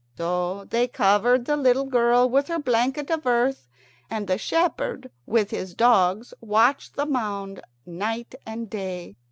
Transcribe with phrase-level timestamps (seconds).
[0.17, 3.67] So they covered the little girl with her blanket of earth,
[4.09, 9.15] and the shepherd with his dogs watched the mound night and day.